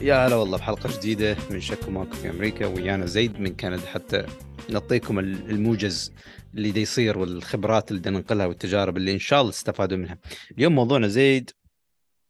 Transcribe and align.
يا 0.00 0.26
هلا 0.26 0.36
والله 0.36 0.58
بحلقة 0.58 0.98
جديدة 0.98 1.36
من 1.50 1.60
شك 1.60 1.88
وماكو 1.88 2.12
في 2.12 2.30
أمريكا 2.30 2.66
ويانا 2.66 3.06
زيد 3.06 3.40
من 3.40 3.56
كندا 3.56 3.86
حتى 3.86 4.26
نعطيكم 4.68 5.18
الموجز 5.18 6.12
اللي 6.54 6.70
دا 6.70 6.80
يصير 6.80 7.18
والخبرات 7.18 7.90
اللي 7.90 8.10
ننقلها 8.10 8.46
والتجارب 8.46 8.96
اللي 8.96 9.12
إن 9.12 9.18
شاء 9.18 9.40
الله 9.40 9.52
تستفادوا 9.52 9.98
منها. 9.98 10.18
اليوم 10.58 10.74
موضوعنا 10.74 11.08
زيد 11.08 11.50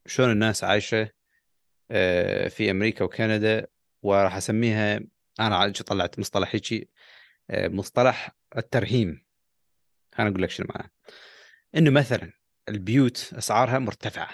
شلون 0.06 0.30
الناس 0.30 0.64
عايشة 0.64 1.10
آه، 1.90 2.48
في 2.48 2.70
أمريكا 2.70 3.04
وكندا 3.04 3.66
وراح 4.02 4.36
أسميها 4.36 5.00
أنا 5.40 5.72
طلعت 5.72 6.18
مصطلح 6.18 6.54
هيجي 6.54 6.90
آه، 7.50 7.68
مصطلح 7.68 8.36
الترهيم. 8.56 9.24
أنا 10.18 10.28
أقول 10.28 10.42
لك 10.42 10.50
شنو 10.50 10.66
معناه. 10.70 10.90
إنه 11.74 11.90
مثلا 11.90 12.32
البيوت 12.68 13.34
أسعارها 13.38 13.78
مرتفعة 13.78 14.30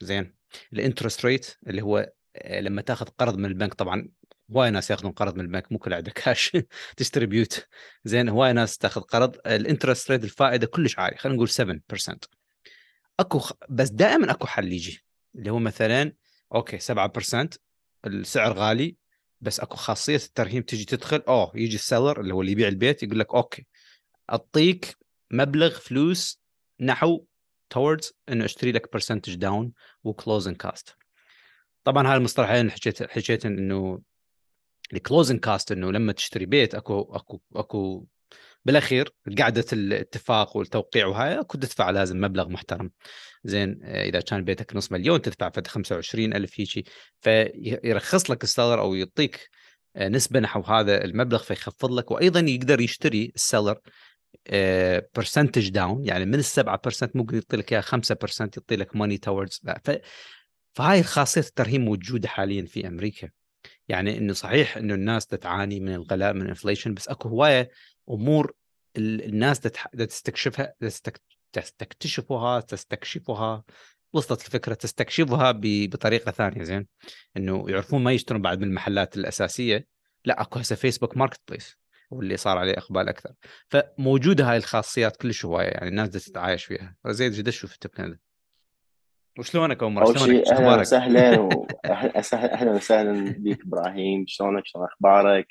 زين؟ 0.00 0.34
ال 0.72 0.78
interest 0.78 1.26
rate 1.26 1.56
اللي 1.66 1.82
هو 1.82 2.12
لما 2.44 2.82
تاخذ 2.82 3.06
قرض 3.06 3.36
من 3.36 3.44
البنك 3.44 3.74
طبعا 3.74 4.08
هواي 4.52 4.70
ناس 4.70 4.90
ياخذون 4.90 5.12
قرض 5.12 5.34
من 5.34 5.40
البنك 5.40 5.72
مو 5.72 5.78
كل 5.78 5.94
عنده 5.94 6.10
كاش 6.10 6.56
تشتري 6.96 7.26
بيوت 7.26 7.66
زين 8.04 8.28
هواي 8.28 8.52
ناس 8.52 8.78
تاخذ 8.78 9.00
قرض. 9.00 9.36
ال 9.46 9.53
interest 9.53 10.10
rate 10.10 10.24
الفائدة 10.24 10.66
كلش 10.66 10.98
عالي 10.98 11.16
خلينا 11.16 11.36
نقول 11.36 11.48
7% 11.48 12.18
أكو. 13.20 13.40
بس 13.68 13.88
دائما 13.88 14.30
أكو 14.30 14.46
حل 14.46 14.72
يجي 14.72 15.04
اللي 15.34 15.50
هو 15.50 15.58
مثلا 15.58 16.12
okay 16.54 16.78
7% 16.78 17.48
السعر 18.06 18.52
غالي 18.52 18.96
بس 19.40 19.60
أكو 19.60 19.76
خاصية 19.76 20.16
الترهيم 20.16 20.62
تجي 20.62 20.84
تدخل 20.84 21.22
أوه 21.28 21.52
يجي 21.54 21.74
ال 21.74 21.81
seller 21.81 22.20
اللي 22.20 22.34
هو 22.34 22.40
اللي 22.40 22.52
يبيع 22.52 22.68
البيت 22.68 23.02
يقول 23.02 23.18
لك 23.18 23.34
okay 23.34 23.66
أعطيك 24.30 24.96
مبلغ 25.30 25.70
فلوس 25.78 26.42
نحو 26.80 27.24
towards 27.74 28.12
إنه 28.28 28.44
أشتري 28.44 28.72
لك 28.72 28.92
percentage 28.92 29.34
down 29.34 29.72
و 30.04 30.10
closing 30.10 30.56
cost 30.56 30.96
طبعا 31.84 32.08
هاي 32.08 32.16
المصطلحين 32.16 32.70
حكيت 32.70 33.02
حكيت 33.02 33.46
إنه 33.46 34.00
ال 34.92 34.98
closing 34.98 35.40
cost 35.40 35.72
إنه 35.72 35.92
لما 35.92 36.12
تشتري 36.12 36.46
بيت 36.46 36.74
اكو 36.74 37.00
اكو 37.00 37.40
أكو 37.54 38.06
بالأخير 38.64 39.14
قعدة 39.38 39.64
الاتفاق 39.72 40.56
والتوقيع 40.56 41.06
وهاي 41.06 41.40
أكو 41.40 41.58
تدفع 41.58 41.90
لازم 41.90 42.20
مبلغ 42.20 42.48
محترم. 42.48 42.90
زين 43.44 43.84
إذا 43.84 44.20
كان 44.20 44.44
بيتك 44.44 44.76
نص 44.76 44.92
مليون 44.92 45.22
تدفع 45.22 45.50
فد 45.50 45.66
25 45.66 46.34
ألف 46.34 46.60
هيجي. 46.60 46.84
فيرخص 47.20 48.30
لك 48.30 48.42
ال 48.44 48.49
seller 48.49 48.80
أو 48.80 48.94
يعطيك 48.94 49.48
نسبة 49.96 50.40
نحو 50.40 50.60
هذا 50.60 51.04
المبلغ 51.04 51.42
فيخفض 51.42 51.92
لك 51.92 52.10
وأيضا 52.10 52.40
يقدر 52.40 52.80
يشتري 52.80 53.32
ال 53.34 53.40
seller 53.40 53.78
percentage 55.16 55.68
down 55.68 56.04
يعني 56.04 56.24
من 56.24 56.34
ال 56.34 56.44
7% 56.44 57.10
ممكن 57.14 57.36
يعطي 57.36 57.56
لك 57.56 57.72
إياها 57.72 57.82
5% 57.82 57.96
يعطي 58.40 58.76
لك 58.76 58.96
money 58.96 59.18
towards 59.18 59.60
فهاي 60.72 61.02
خاصية 61.02 61.40
الترهيم 61.40 61.80
موجودة 61.80 62.28
حاليا 62.28 62.66
في 62.66 62.88
أمريكا. 62.88 63.28
يعني 63.88 64.18
انه 64.18 64.32
صحيح 64.32 64.76
إنه 64.76 64.94
الناس 64.94 65.26
تتعاني 65.26 65.80
من 65.80 65.94
الغلاء 65.94 66.32
من 66.32 66.42
ال 66.42 66.47
inflation 66.47 66.94
بس 66.94 67.08
أكو 67.08 67.28
هواية 67.28 67.70
أمور 68.10 68.52
الناس 68.96 69.60
تستكشفها 69.60 70.74
تستكتشفها 71.52 72.60
تستكشفها 72.60 73.64
وصلت 74.12 74.46
الفكرة 74.46 74.74
تستكشفها 74.74 75.52
بطريقة 75.62 76.30
ثانية 76.30 76.62
زين؟ 76.62 76.86
إنه 77.36 77.64
يعرفون 77.68 78.02
ما 78.02 78.12
يشترون 78.12 78.42
بعد 78.42 78.58
من 78.58 78.64
المحلات 78.64 79.16
الأساسية. 79.16 79.86
لا 80.24 80.42
أكو 80.42 80.58
هسه 80.58 80.76
فيسبوك 80.76 81.16
ماركت 81.16 81.40
بليس 81.48 81.76
واللي 82.10 82.36
صار 82.36 82.58
عليه 82.58 82.72
إقبال 82.72 83.08
أكثر. 83.08 83.32
فموجودة 83.68 84.50
هاي 84.50 84.56
الخاصيات 84.56 85.16
كلش 85.16 85.44
هواية 85.44 85.68
يعني 85.68 85.88
الناس 85.88 86.10
تتعايش 86.10 86.64
فيها. 86.64 86.96
زيد 87.06 87.32
جدا 87.32 87.50
شوف 87.50 87.76
بكندا 87.84 88.18
وشلونك 89.38 89.82
عمر؟ 89.82 90.06
أول 90.06 90.18
شيء 90.18 90.48
أهلا 90.52 90.80
وسهلا 90.80 91.48
أهلا 92.34 92.72
وسهلا 92.72 93.34
بك 93.38 93.62
إبراهيم 93.62 94.24
شلونك؟ 94.28 94.66
شلون 94.66 94.84
أخبارك؟ 94.84 95.46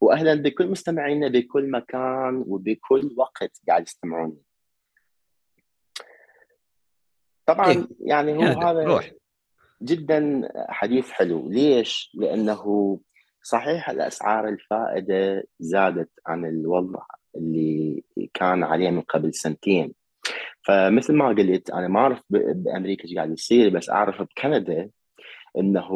واهلا 0.00 0.34
بكل 0.34 0.66
مستمعينا 0.66 1.28
بكل 1.28 1.70
مكان 1.70 2.44
وبكل 2.46 3.14
وقت 3.16 3.60
قاعد 3.68 3.82
يستمعون 3.82 4.36
طبعا 7.46 7.70
إيه؟ 7.70 7.88
يعني 8.00 8.36
هو 8.36 8.60
هذا 8.60 8.84
روح. 8.84 9.10
جدا 9.82 10.48
حديث 10.68 11.10
حلو 11.10 11.48
ليش؟ 11.48 12.12
لأنه 12.14 12.98
صحيح 13.42 13.90
الأسعار 13.90 14.48
الفائدة 14.48 15.44
زادت 15.60 16.10
عن 16.26 16.44
الوضع 16.44 17.02
اللي 17.36 18.04
كان 18.34 18.62
عليه 18.62 18.90
من 18.90 19.00
قبل 19.00 19.34
سنتين 19.34 19.94
فمثل 20.66 21.14
ما 21.14 21.28
قلت 21.28 21.70
أنا 21.70 21.88
ما 21.88 22.00
أعرف 22.00 22.20
بأمريكا 22.30 23.04
إيش 23.04 23.14
قاعد 23.14 23.32
يصير 23.32 23.70
بس 23.70 23.90
أعرف 23.90 24.22
بكندا 24.22 24.90
إنه 25.58 25.88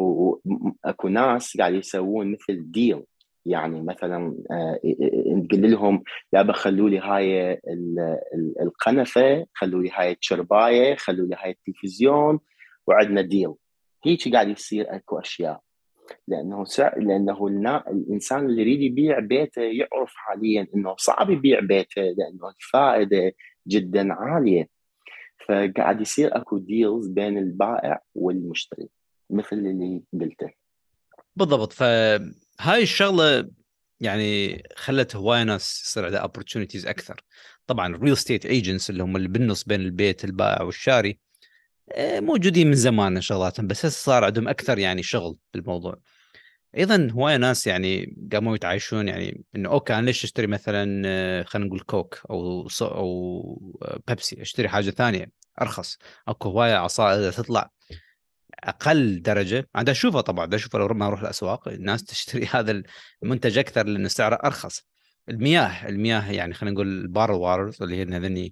أكو 0.85 1.07
ناس 1.07 1.57
قاعد 1.57 1.73
يسوون 1.73 2.31
مثل 2.31 2.71
ديل 2.71 3.03
يعني 3.45 3.81
مثلا 3.81 4.37
تقول 5.49 5.71
لهم 5.71 6.03
يابا 6.33 6.53
خلوا 6.53 6.89
لي 6.89 6.99
هاي 6.99 7.59
القنفة 8.61 9.45
خلوا 9.53 9.83
لي 9.83 9.89
هاي 9.93 10.11
الشرباية 10.11 10.95
خلوا 10.95 11.27
لي 11.27 11.35
هاي 11.39 11.51
التلفزيون 11.51 12.39
وعندنا 12.87 13.21
deal 13.21 13.53
هيك 14.05 14.33
قاعد 14.33 14.49
يصير 14.49 14.95
أكو 14.95 15.19
أشياء. 15.19 15.61
لأنه 16.27 16.65
سع... 16.65 16.97
لأنه 16.97 17.47
الإنسان 17.87 18.45
اللي 18.45 18.61
يريد 18.61 18.81
يبيع 18.81 19.19
بيته 19.19 19.61
يعرف 19.61 20.13
حاليا 20.15 20.67
إنه 20.75 20.95
صعب 20.97 21.29
يبيع 21.29 21.59
بيته 21.59 22.01
لأنه 22.01 22.49
الفائده 22.59 23.33
جدا 23.67 24.13
عالية. 24.13 24.69
فقاعد 25.47 26.01
يصير 26.01 26.37
أكو 26.37 26.57
deals 26.57 27.07
بين 27.07 27.37
البائع 27.37 28.01
والمشتري 28.15 28.89
مثل 29.29 29.55
اللي 29.55 30.03
قلته. 30.13 30.49
بالضبط. 31.35 31.73
فهاي 31.73 32.83
الشغلة 32.83 33.49
يعني 33.99 34.63
خلت 34.75 35.15
هواي 35.15 35.43
ناس 35.43 35.83
يصير 35.85 36.05
عندها 36.05 36.27
opportunities 36.27 36.87
أكثر. 36.87 37.21
طبعا 37.67 37.95
ال 37.95 37.99
real 37.99 38.17
estate 38.17 38.45
agents 38.45 38.89
اللي 38.89 39.03
هم 39.03 39.15
اللي 39.15 39.27
بالنص 39.27 39.63
بين 39.63 39.81
البيت 39.81 40.25
البائع 40.25 40.61
والشاري 40.61 41.19
آه، 41.91 42.19
موجودين 42.19 42.67
من 42.67 42.75
زمان 42.75 43.21
شغلاتهم 43.21 43.67
بس 43.67 43.85
هسه 43.85 44.03
صار 44.03 44.23
عندهم 44.23 44.47
أكثر 44.47 44.79
يعني 44.79 45.03
شغل 45.03 45.37
بالموضوع. 45.53 45.99
أيضا 46.77 47.09
هواية 47.11 47.37
ناس 47.37 47.67
يعني 47.67 48.15
قاموا 48.33 48.55
يتعايشون 48.55 49.07
يعني 49.07 49.43
إنه 49.55 49.69
okay 49.69 49.93
أنا 49.93 50.05
ليش 50.05 50.23
أشتري 50.23 50.47
مثلا 50.47 51.01
آه، 51.05 51.43
خلينا 51.43 51.67
نقول 51.67 51.79
كوك 51.79 52.21
أو 52.29 52.67
أو 52.81 53.79
بيبسي؟ 54.07 54.41
أشتري 54.41 54.69
حاجة 54.69 54.89
ثانية 54.89 55.31
أرخص. 55.61 55.97
أكو 56.27 56.49
هواية 56.49 56.75
عصائر 56.75 57.31
تطلع 57.31 57.71
أقل 58.63 59.21
درجة. 59.21 59.69
أنا 59.75 59.91
أشوفها 59.91 60.21
طبعا 60.21 60.55
أشوفها 60.55 60.79
لو 60.79 60.87
ما 60.87 61.07
أروح 61.07 61.21
الأسواق 61.21 61.67
الناس 61.67 62.03
تشتري 62.03 62.45
هذا 62.53 62.83
المنتج 63.23 63.57
أكثر 63.57 63.85
لأن 63.85 64.07
سعره 64.07 64.35
أرخص. 64.43 64.87
المياه 65.29 65.87
المياه 65.89 66.31
يعني 66.31 66.53
خلينا 66.53 66.73
نقول 66.73 66.87
البار 66.87 67.31
وارز 67.31 67.83
اللي 67.83 67.95
هي 67.95 68.03
هذني 68.03 68.45
آه، 68.45 68.51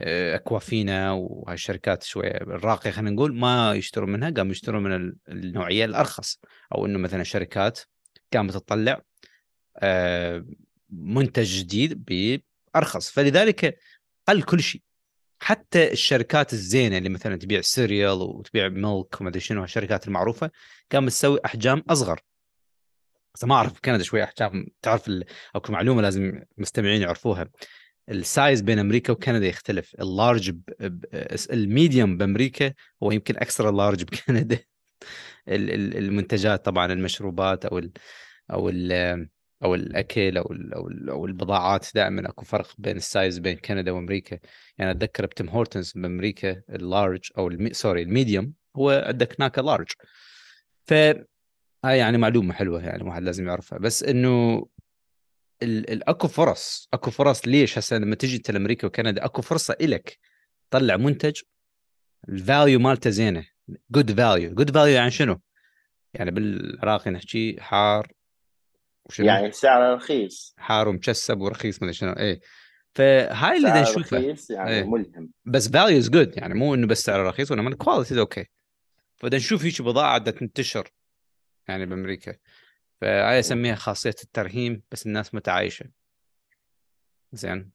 أكوافينا 0.00 1.12
وهالشركات 1.12 2.02
شوية 2.02 2.30
الراقية 2.30 2.90
خلينا 2.90 3.10
نقول 3.10 3.34
ما 3.34 3.74
يشترون 3.74 4.10
منها 4.12 4.30
قاموا 4.30 4.52
يشترون 4.52 4.82
من 4.82 5.12
النوعية 5.28 5.84
الأرخص. 5.84 6.40
أو 6.74 6.86
إنه 6.86 6.98
مثلا 6.98 7.22
شركات 7.22 7.80
قامت 8.34 8.54
تطلع 8.54 9.02
آه، 9.76 10.44
منتج 10.90 11.58
جديد 11.58 12.04
بأرخص. 12.04 13.10
فلذلك 13.10 13.78
قل 14.28 14.42
كل 14.42 14.62
شيء. 14.62 14.82
حتى 15.40 15.92
الشركات 15.92 16.52
الزينة 16.52 16.98
اللي 16.98 17.08
مثلا 17.08 17.36
تبيع 17.36 17.60
سيريال 17.60 18.22
وتبيع 18.22 18.68
ميلك 18.68 19.20
وما 19.20 19.30
أدري 19.30 19.40
شنو 19.40 19.64
الشركات 19.64 20.08
المعروفة 20.08 20.50
قامت 20.92 21.10
تسوي 21.10 21.40
أحجام 21.44 21.84
أصغر. 21.90 22.20
ما 23.44 23.54
أعرف 23.54 23.80
كندا 23.84 24.02
شوية 24.02 24.24
أحجام 24.24 24.66
تعرف 24.82 25.10
أو 25.54 25.60
معلومة 25.68 26.02
لازم 26.02 26.42
المستمعين 26.58 27.02
يعرفوها. 27.02 27.48
ال 28.10 28.20
size 28.20 28.60
بين 28.60 28.78
أمريكا 28.78 29.12
وكندا 29.12 29.46
يختلف. 29.46 29.94
ال 30.00 30.08
large 30.08 30.50
ب... 30.50 30.62
ب... 30.80 31.04
ال 31.52 31.61
medium 31.61 32.16
بأمريكا 32.16 32.72
هو 33.02 33.10
يمكن 33.10 33.36
أكثر 33.36 33.68
ال 33.68 33.74
large 33.74 34.04
بكندا. 34.04 34.58
المنتجات 35.48 36.64
طبعا 36.64 36.92
المشروبات 36.92 37.64
أو 37.64 37.78
ال... 37.78 37.92
أو 38.50 38.68
ال... 38.68 39.28
أو 39.64 39.74
الأكل 39.74 40.36
أو 40.36 40.52
ال... 40.52 40.74
أو, 40.74 40.88
ال... 40.88 41.10
أو 41.10 41.26
البضاعات 41.26 41.86
دائما 41.94 42.28
أكو 42.28 42.44
فرق 42.44 42.74
بين 42.78 42.96
ال 42.96 43.04
size 43.04 43.38
بين 43.38 43.56
كندا 43.56 43.90
وأمريكا. 43.92 44.38
يعني 44.78 44.90
أتذكر 44.90 45.26
ب 45.26 45.32
Tim 45.32 45.48
Hortons 45.48 45.92
بأمريكا 45.92 46.62
ال 46.70 46.78
large 46.78 47.20
أو 47.38 47.48
المي... 47.48 47.72
sorry 47.72 48.02
ال 48.02 48.09
medium 48.09 48.52
هو 48.76 49.04
عندك 49.06 49.40
هناك 49.40 49.58
large 49.58 49.88
ف 50.86 50.94
هاي 51.84 51.98
يعني 51.98 52.18
معلومة 52.18 52.54
حلوة 52.54 52.84
يعني 52.84 53.02
واحد 53.02 53.22
لازم 53.22 53.46
يعرفها. 53.46 53.78
بس 53.78 54.02
إنه 54.02 54.66
اكو 55.62 56.28
فرص 56.28 56.88
اكو 56.92 57.10
فرص. 57.10 57.48
ليش 57.48 57.78
هسه 57.78 57.98
لما 57.98 58.14
تجي 58.14 58.36
انت 58.36 58.50
لأمريكا 58.50 58.86
وكندا 58.86 59.24
اكو 59.24 59.42
فرصة 59.42 59.76
إلك 59.80 60.18
طلع 60.70 60.96
منتج 60.96 61.40
ال 62.28 62.36
value 62.36 62.78
مالته 62.78 63.10
زينة 63.10 63.46
good 63.90 64.12
value 64.20 64.54
good 64.54 64.70
value 64.70 64.94
يعني 64.94 65.10
شنو؟ 65.10 65.40
يعني 66.14 66.30
بالعراقي 66.30 67.10
نحكي 67.10 67.56
حار 67.60 68.12
وشنو؟ 69.04 69.26
يعني 69.26 69.52
سعره 69.52 69.94
رخيص. 69.94 70.54
حار 70.58 70.88
ومكسب 70.88 71.40
ورخيص 71.40 71.82
ما 71.82 71.92
شنو. 71.92 72.12
إيه. 72.12 72.40
فهاي 72.94 73.56
اللي 73.56 73.68
بدنا 73.68 73.82
نشوفه 73.82 74.18
رخيص 74.18 74.50
يعني 74.50 74.70
إيه. 74.70 74.84
ملهم. 74.84 75.30
بس 75.44 75.68
value 75.68 75.98
is 75.98 76.10
good 76.10 76.36
يعني 76.36 76.54
مو 76.54 76.74
إنه 76.74 76.86
بس 76.86 77.02
سعره 77.02 77.28
رخيص 77.28 77.50
وانما 77.50 77.68
ال 77.68 77.75
quality 77.75 78.20
okay 78.20 78.46
فبدنا 79.16 79.38
نشوف 79.38 79.64
هيك 79.64 79.82
بضاعة 79.82 80.18
تنتشر 80.18 80.88
يعني 81.68 81.86
بأمريكا. 81.86 82.34
فهاي 83.00 83.38
أسميها 83.38 83.74
خاصية 83.74 84.14
الترهيم 84.24 84.82
بس 84.92 85.06
الناس 85.06 85.34
متعايشة. 85.34 85.86
زين. 87.32 87.70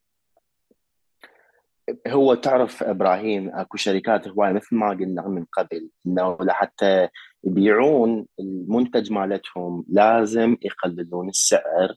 هو 2.08 2.34
تعرف 2.34 2.84
إبراهيم 2.84 3.56
أكو 3.56 3.78
شركات 3.78 4.28
هواية 4.28 4.52
مثل 4.52 4.76
ما 4.76 4.90
قلنا 4.90 5.28
من 5.28 5.46
قبل 5.46 5.90
إنه 6.08 6.38
لحتى 6.42 7.08
يبيعون 7.44 8.28
المنتج 8.40 9.12
مالتهم 9.12 9.86
لازم 9.90 10.58
يقللون 10.62 11.30
السعر 11.30 11.96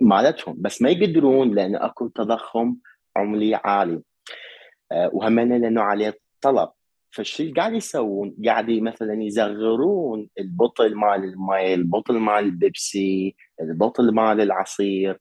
مالتهم 0.00 0.56
بس 0.58 0.82
ما 0.82 0.90
يقدرون 0.90 1.54
لأن 1.54 1.76
أكو 1.76 2.08
تضخم 2.08 2.76
عملي 3.16 3.54
عالي. 3.54 4.02
آه، 4.92 5.10
وهمنا 5.12 5.54
لأنه 5.54 5.82
عليه 5.82 6.18
طلب. 6.40 6.70
فالشيء 7.10 7.54
قاعد 7.54 7.72
يسوون 7.72 8.36
قاعد 8.46 8.70
مثلا 8.70 9.22
يزغرون 9.22 10.28
البطل 10.38 10.94
مال 10.94 11.24
الماء 11.24 11.74
البطل 11.74 12.18
مال 12.18 12.44
البيبسي 12.44 13.36
البطل 13.60 14.14
مال 14.14 14.40
العصير 14.40 15.18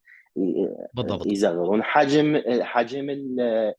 بالضبط. 0.94 1.26
يصغرون 1.26 1.84
حجم 1.84 2.42
حجم 2.62 3.10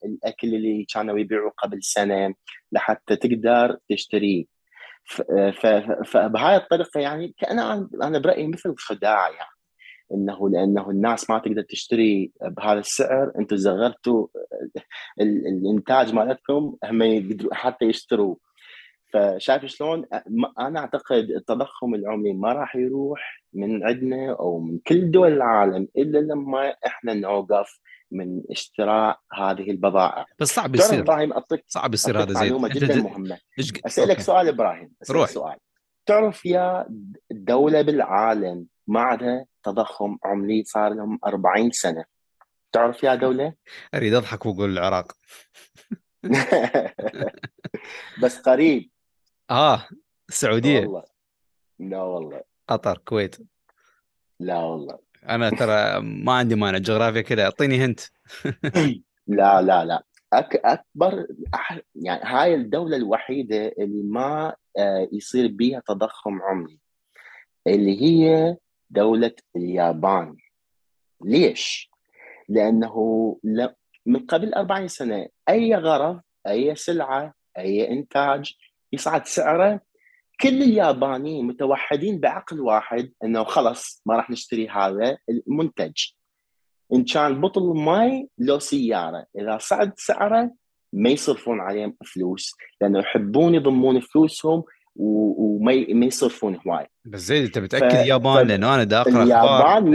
الأكل 0.05 0.55
اللي 0.55 0.87
كانوا 0.95 1.19
يبيعوا 1.19 1.51
قبل 1.51 1.83
سنة 1.83 2.35
لحتى 2.73 3.17
تقدر 3.17 3.77
تشتريه. 3.89 4.45
فبهاي 6.05 6.57
الطريقة 6.57 7.01
يعني 7.01 7.35
كأن 7.39 7.59
أنا 8.03 8.19
برأيي 8.19 8.47
مثل 8.47 8.75
خداع 8.79 9.29
يعني. 9.29 9.60
إنه 10.15 10.49
لأنه 10.49 10.91
الناس 10.91 11.31
ما 11.31 11.39
تقدر 11.39 11.63
تشتري 11.63 12.33
بهذا 12.43 12.79
السعر. 12.79 13.33
أنتم 13.39 13.57
صغرتوا 13.57 14.27
الإنتاج 15.21 16.15
مالتكم 16.15 16.77
هم 16.85 17.03
يقدروا 17.03 17.55
حتى 17.55 17.85
يشتروا. 17.85 18.37
فشايف 19.13 19.65
شلون؟ 19.65 20.07
أنا 20.59 20.81
أعتقد 20.81 21.31
التضخم 21.31 21.95
العمري 21.95 22.33
ما 22.33 22.53
راح 22.53 22.77
يروح 22.77 23.43
من 23.53 23.87
عندنا 23.87 24.33
أو 24.33 24.61
من 24.61 24.79
كل 24.87 25.11
دول 25.11 25.33
العالم 25.33 25.89
إلا 25.97 26.19
لما 26.19 26.75
إحنا 26.87 27.15
نوقف 27.15 27.81
من 28.11 28.43
اشتراء 28.51 29.19
هذه 29.33 29.71
البضائع. 29.71 30.27
بس 30.39 30.49
صعب 30.49 30.75
يصير. 30.75 31.01
إبراهيم 31.01 31.33
أعطيك 31.33 31.65
صعب 31.67 31.95
يصير 31.95 32.23
هذا 32.23 32.33
زين 32.33 32.43
معلومة 32.43 32.69
جدا 32.69 33.03
مهمة. 33.03 33.39
أسألك 33.87 34.11
أوكي. 34.11 34.23
سؤال 34.23 34.49
إبراهيم 34.49 34.93
أسألك 35.03 35.19
روح. 35.19 35.29
سؤال. 35.29 35.57
تعرف 36.07 36.47
يا 36.47 36.87
دوله 37.31 37.83
بالعالم 37.83 38.67
ما 38.91 39.01
عندها 39.01 39.47
تضخم 39.63 40.19
عمري 40.25 40.65
صار 40.65 40.95
لهم 40.95 41.19
40 41.27 41.71
سنة. 41.71 42.05
تعرف 42.73 43.03
يا 43.03 43.15
دولة؟ 43.15 43.55
أريد 43.95 44.15
أضحك 44.15 44.47
وأقول 44.47 44.71
العراق. 44.71 45.13
بس 48.23 48.39
قريب. 48.39 48.91
آه 49.51 49.89
السعودية. 50.29 50.81
والله. 50.81 51.05
لا 51.79 52.03
والله. 52.03 52.43
قطر 52.69 52.99
كويت. 52.99 53.37
لا 54.41 54.59
والله. 54.59 54.99
أنا 55.29 55.51
ترى 55.51 56.01
ما 56.01 56.33
عندي 56.33 56.55
مانع 56.55 56.79
جغرافيا 56.79 57.21
كذا 57.21 57.45
أعطيني 57.45 57.85
هنت. 57.85 58.01
لا 59.27 59.63
لا 59.63 59.85
لا. 59.85 60.05
أك 60.33 60.57
أكبر 60.57 61.27
يعني 61.95 62.21
هاي 62.25 62.55
الدولة 62.55 62.97
الوحيدة 62.97 63.73
اللي 63.79 64.03
ما 64.03 64.57
آه، 64.79 65.09
يصير 65.13 65.49
بها 65.53 65.83
تضخم 65.87 66.43
عمري 66.43 66.79
اللي 67.67 68.03
هي 68.03 68.57
دولة 68.91 69.35
اليابان. 69.57 70.37
ليش؟ 71.25 71.91
لأنه 72.49 73.37
من 74.07 74.27
قبل 74.27 74.55
40 74.55 74.89
سنة 74.89 75.29
أي 75.49 75.75
غرض 75.75 76.21
أي 76.47 76.75
سلعة 76.75 77.35
أي 77.59 77.91
إنتاج 77.91 78.55
يصعد 78.93 79.27
سعره 79.27 79.81
كل 80.41 80.63
اليابانيين 80.63 81.47
متوحدين 81.47 82.21
بعقل 82.21 82.61
واحد 82.61 83.13
إنه 83.25 83.45
خلص 83.45 84.03
ما 84.07 84.17
راح 84.17 84.31
نشتري 84.31 84.69
هذا 84.69 85.19
المنتج. 85.29 85.93
إن 86.93 87.05
كان 87.05 87.41
بطل 87.41 87.63
ماي 87.63 88.29
لو 88.39 88.59
سيارة. 88.59 89.27
إذا 89.39 89.59
صعد 89.59 89.93
سعره 89.97 90.51
ما 90.93 91.11
يصرفون 91.11 91.61
عليه 91.61 91.97
فلوس 92.05 92.55
لأنه 92.81 92.99
يحبون 92.99 93.55
يضمون 93.55 94.01
فلوسهم 94.01 94.65
وما 94.97 95.87
ما 95.89 96.07
يصرفون 96.07 96.59
هواي. 96.67 96.87
بس 97.05 97.21
زين 97.21 97.45
انت 97.45 97.59
متأكد 97.59 97.97
اليابان؟ 97.97 98.47
لأنه 98.47 98.75
أنا 98.75 98.85
دا 98.85 99.01
اقرا 99.01 99.23
اليابان 99.23 99.91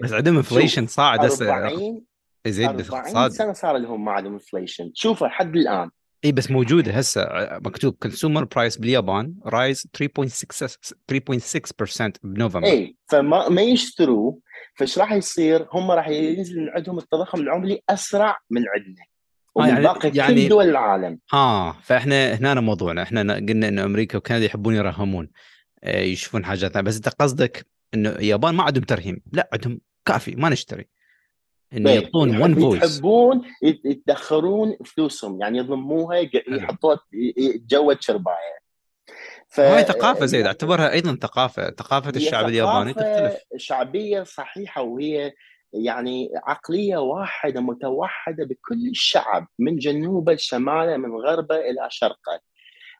100% 0.00 0.04
بس 0.04 0.12
عندهم 0.12 0.36
inflation 0.36 0.86
صاعد 0.86 1.24
هسه. 1.24 1.54
40 1.54 2.02
زين 2.46 2.68
40 2.68 3.30
سنة 3.30 3.52
صار 3.52 3.76
لهم 3.76 4.04
ما 4.04 4.12
عندهم 4.12 4.32
inflation 4.32 4.90
شوفوا 4.94 5.26
لحد 5.26 5.56
الآن. 5.56 5.90
اي 6.24 6.32
بس 6.32 6.50
موجودة 6.50 6.92
هسه. 6.92 7.28
مكتوب 7.64 7.94
consumer 8.02 8.44
price 8.44 8.76
باليابان 8.76 9.34
rise 9.46 9.86
3.6 9.98 10.78
3.6% 11.12 12.12
بنوفمبر. 12.22 12.66
اي 12.66 12.96
فما 13.06 13.48
ما 13.48 13.62
يشتروا. 13.62 14.32
فايش 14.74 14.98
راح 14.98 15.12
يصير؟ 15.12 15.66
هم 15.72 15.90
راح 15.90 16.08
ينزل 16.08 16.60
من 16.60 16.68
عندهم 16.68 16.98
التضخم 16.98 17.40
العمري 17.40 17.82
أسرع 17.90 18.38
من 18.50 18.62
عندنا. 18.76 19.04
ومن 19.56 19.64
آه 19.64 19.72
يعني 19.72 19.84
باقي 19.84 20.10
يعني 20.14 20.42
كل 20.42 20.48
دول 20.48 20.68
العالم. 20.68 21.18
آه 21.34 21.72
فإحنا 21.72 22.34
هنا 22.34 22.60
موضوعنا. 22.60 23.02
إحنا 23.02 23.34
قلنا 23.34 23.68
إنه 23.68 23.84
أمريكا 23.84 24.18
وكندا 24.18 24.44
يحبون 24.44 24.74
يرهمون 24.74 25.30
آه 25.84 26.00
يشوفون 26.00 26.44
حاجاتنا 26.44 26.82
بس 26.82 26.96
أنت 26.96 27.08
قصدك 27.08 27.66
إنه 27.94 28.10
اليابان 28.10 28.54
ما 28.54 28.62
عندهم 28.62 28.84
ترهيم. 28.84 29.22
لا 29.32 29.48
عندهم 29.52 29.80
كافي 30.04 30.34
ما 30.36 30.48
نشتري. 30.48 30.88
إنه 31.72 31.90
يعطون 31.90 32.42
one 32.42 32.54
voice 32.54 33.00
يحبون 33.00 33.42
يدخرون 33.84 34.76
فلوسهم 34.84 35.40
يعني 35.40 35.58
يضموها 35.58 36.16
يحطوها 36.48 36.98
جوة 37.70 37.98
شربايه 38.00 38.56
ف... 39.48 39.60
هاي 39.60 39.84
ثقافة 39.84 40.26
زيد 40.26 40.46
اعتبرها 40.46 40.92
أيضا 40.92 41.18
ثقافة 41.22 41.70
ثقافة 41.70 42.10
الشعب 42.16 42.48
الياباني 42.48 42.92
تختلف. 42.94 43.36
شعبية 43.56 44.22
صحيحة 44.22 44.82
وهي 44.82 45.32
يعني 45.84 46.30
عقلية 46.34 46.96
واحدة 46.96 47.60
متوحدة 47.60 48.44
بكل 48.44 48.88
الشعب 48.88 49.48
من 49.58 49.76
جنوبة 49.76 50.32
لشمالة 50.32 50.96
من 50.96 51.16
غربة 51.16 51.56
إلى 51.56 51.88
شرقة. 51.90 52.40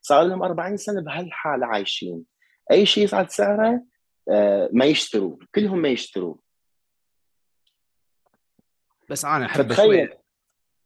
صار 0.03 0.23
لهم 0.23 0.43
40 0.43 0.77
سنة 0.77 1.01
بهالحال 1.01 1.65
عايشين. 1.65 2.25
أي 2.71 2.87
شيء 2.87 3.05
يصعد 3.05 3.31
سعره 3.31 3.83
آه، 4.31 4.69
ما 4.73 4.85
يشتروا 4.85 5.37
كلهم 5.55 5.79
ما 5.79 5.89
يشتروا. 5.89 6.35
بس 9.11 9.25
أنا 9.25 9.47
أحب 9.47 9.69
تخيل 9.69 10.09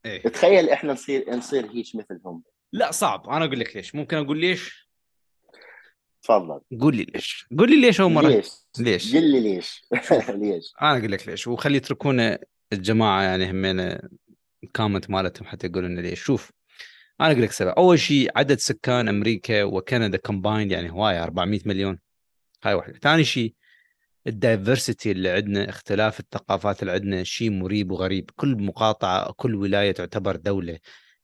إيه؟ 0.04 0.22
تخيل 0.22 0.70
إحنا 0.70 0.92
نصير 0.92 1.30
نصير 1.30 1.66
هيك 1.66 1.86
مثلهم. 1.94 2.42
لا 2.72 2.90
صعب. 2.90 3.28
أنا 3.28 3.44
أقول 3.44 3.60
لك 3.60 3.76
ليش. 3.76 3.94
ممكن 3.94 4.16
أقول 4.16 4.38
ليش؟ 4.40 4.90
تفضل. 6.22 6.60
قول 6.80 6.96
لي 6.96 7.04
ليش. 7.04 7.46
قول 7.58 7.70
لي 7.70 7.80
ليش 7.80 8.00
أول 8.00 8.12
مرة. 8.12 8.28
ليش؟ 8.28 8.50
ليش؟ 8.78 9.16
قل 9.16 9.30
لي 9.30 9.40
ليش. 9.40 9.82
ليش؟ 10.28 10.72
أنا 10.82 10.98
أقول 10.98 11.12
لك 11.12 11.28
ليش. 11.28 11.46
وخلي 11.46 11.76
يتركون 11.76 12.36
الجماعة 12.72 13.22
يعني 13.22 13.50
همين 13.50 13.98
ال 14.64 14.70
comment 14.70 15.10
مالتهم 15.10 15.48
حتى 15.48 15.66
يقولون 15.66 15.98
ليش. 15.98 16.22
شوف 16.22 16.52
أنا 17.20 17.30
أقول 17.30 17.42
لك 17.42 17.52
سبب. 17.52 17.68
أول 17.68 17.98
شيء 17.98 18.30
عدد 18.36 18.58
سكان 18.58 19.08
أمريكا 19.08 19.64
وكندا 19.64 20.18
combined 20.18 20.72
يعني 20.72 20.90
هواية 20.90 21.22
400 21.22 21.60
مليون. 21.66 21.98
هاي 22.64 22.74
واحدة. 22.74 22.98
ثاني 22.98 23.24
شيء 23.24 23.54
ال 24.26 24.35
diversity 24.35 25.10
اللي 25.10 25.30
عندنا 25.30 25.68
اختلاف 25.70 26.20
الثقافات 26.20 26.82
اللي 26.82 26.92
عندنا 26.92 27.24
شيء 27.24 27.50
مريب 27.50 27.90
وغريب. 27.90 28.30
كل 28.36 28.62
مقاطعة 28.62 29.32
كل 29.32 29.54
ولاية 29.54 29.92
تعتبر 29.92 30.36
دولة. 30.36 30.78